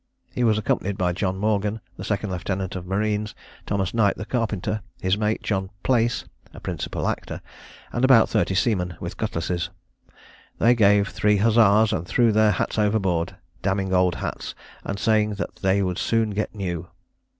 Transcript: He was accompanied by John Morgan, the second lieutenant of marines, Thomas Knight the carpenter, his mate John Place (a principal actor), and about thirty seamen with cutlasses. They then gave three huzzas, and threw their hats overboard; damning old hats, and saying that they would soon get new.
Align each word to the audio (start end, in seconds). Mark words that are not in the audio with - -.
He 0.33 0.43
was 0.43 0.57
accompanied 0.57 0.97
by 0.97 1.13
John 1.13 1.37
Morgan, 1.37 1.79
the 1.95 2.03
second 2.03 2.31
lieutenant 2.31 2.75
of 2.75 2.87
marines, 2.87 3.35
Thomas 3.67 3.93
Knight 3.93 4.15
the 4.17 4.25
carpenter, 4.25 4.81
his 4.99 5.15
mate 5.15 5.43
John 5.43 5.69
Place 5.83 6.25
(a 6.55 6.59
principal 6.59 7.07
actor), 7.07 7.39
and 7.93 8.03
about 8.03 8.27
thirty 8.27 8.55
seamen 8.55 8.97
with 8.99 9.15
cutlasses. 9.15 9.69
They 10.57 10.65
then 10.73 10.75
gave 10.75 11.09
three 11.09 11.37
huzzas, 11.37 11.93
and 11.93 12.07
threw 12.07 12.31
their 12.31 12.53
hats 12.53 12.79
overboard; 12.79 13.35
damning 13.61 13.93
old 13.93 14.15
hats, 14.15 14.55
and 14.83 14.97
saying 14.97 15.35
that 15.35 15.57
they 15.57 15.83
would 15.83 15.99
soon 15.99 16.31
get 16.31 16.55
new. 16.55 16.87